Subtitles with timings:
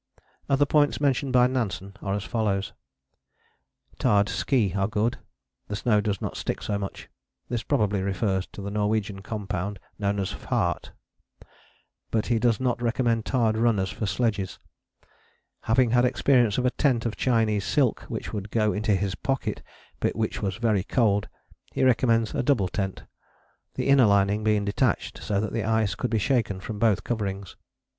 [0.49, 2.73] Other points mentioned by Nansen are as follows:
[3.99, 5.19] Tarred ski are good:
[5.67, 7.07] the snow does not stick so much.
[7.49, 10.89] [This probably refers to the Norwegian compound known as Fahrt.]
[12.09, 14.57] But he does not recommend tarred runners for sledges.
[15.65, 19.61] Having had experience of a tent of Chinese silk which would go into his pocket
[19.99, 21.29] but was very cold,
[21.73, 23.03] he recommends a double tent,
[23.75, 27.55] the inner lining being detached so that ice could be shaken from both coverings.